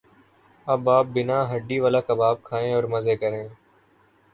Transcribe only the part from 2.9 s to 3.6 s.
مزے کریں